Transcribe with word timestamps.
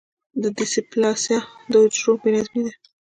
د 0.41 0.43
ډیسپلاسیا 0.57 1.39
د 1.71 1.73
حجرو 1.83 2.13
بې 2.21 2.29
نظمي 2.35 2.61
ده. 2.65 2.73